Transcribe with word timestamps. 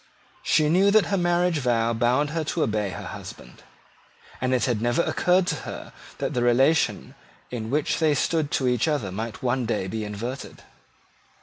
She 0.41 0.67
knew 0.67 0.89
that 0.89 1.05
her 1.13 1.15
marriage 1.17 1.59
vow 1.59 1.93
bound 1.93 2.31
her 2.31 2.43
to 2.45 2.63
obey 2.63 2.89
her 2.89 3.05
husband; 3.05 3.61
and 4.41 4.51
it 4.51 4.65
had 4.65 4.81
never 4.81 5.03
occurred 5.03 5.45
to 5.45 5.57
her 5.57 5.93
that 6.17 6.33
the 6.33 6.41
relation 6.41 7.13
in 7.51 7.69
which 7.69 7.99
they 7.99 8.15
stood 8.15 8.49
to 8.49 8.67
each 8.67 8.87
other 8.87 9.11
might 9.11 9.43
one 9.43 9.67
day 9.67 9.85
be 9.85 10.03
inverted. 10.03 10.63